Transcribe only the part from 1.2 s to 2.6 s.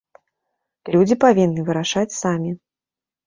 павінны вырашаць самі.